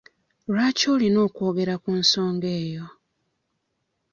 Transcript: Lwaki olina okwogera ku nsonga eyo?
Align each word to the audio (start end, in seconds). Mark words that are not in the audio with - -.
Lwaki 0.51 0.85
olina 0.93 1.19
okwogera 1.27 1.75
ku 1.83 1.91
nsonga 2.01 2.47
eyo? 2.61 2.85